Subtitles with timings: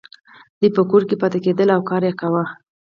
[0.59, 2.43] دوی په کور کې پاتې کیدلې او کار یې کاوه.